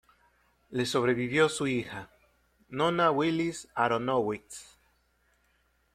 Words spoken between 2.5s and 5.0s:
Nona Willis-Aronowitz.